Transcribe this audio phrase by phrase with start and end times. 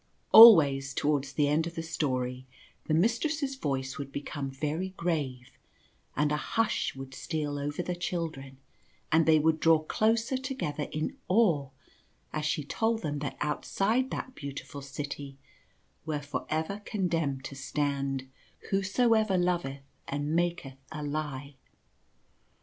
[0.31, 2.47] Always towards the end of the story,
[2.85, 5.51] the Mistress's voice would become very grave,
[6.15, 8.57] and a hush would steal over the children
[9.11, 11.69] and they would draw closer together in awe
[12.33, 15.37] as she told them that outside that beau tiful city
[16.03, 18.27] were for ever condemned to stand"
[18.71, 21.57] whosoever loveth and maketh a lie."